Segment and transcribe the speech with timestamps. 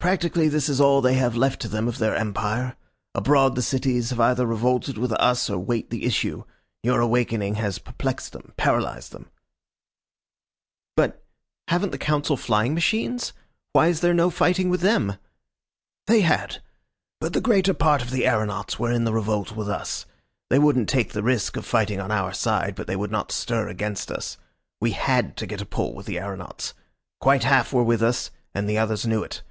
[0.00, 2.76] "Practically this is all they have left to them of their empire.
[3.14, 6.44] Abroad the cities have either revolted with us or wait the issue.
[6.82, 9.28] Your awakening has perplexed them, paralysed them."
[10.96, 11.22] "But
[11.66, 13.34] haven't the Council flying machines?
[13.74, 15.18] Why is there no fighting with them?"
[16.06, 16.62] "They had.
[17.20, 20.06] But the greater part of the aeronauts were in the revolt with us.
[20.48, 23.68] They wouldn't take the risk of fighting on our side, but they would not stir
[23.68, 24.38] against us.
[24.80, 26.72] We had to get a pull with the aeronauts.
[27.20, 29.42] Quite half were with us, and the others knew it.